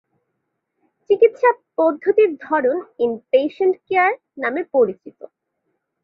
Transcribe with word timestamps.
চিকিৎসা 1.09 1.49
পদ্ধতির 1.77 2.31
ধরন 2.41 2.75
"ইন-পেশেন্ট 2.99 3.75
কেয়ার" 3.87 4.11
নামে 4.37 4.61
পরিচিত। 4.73 5.19